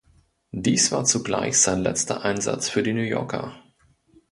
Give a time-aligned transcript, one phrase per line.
[0.55, 3.53] Dies war zugleich sein letzter Einsatz für die New Yorker.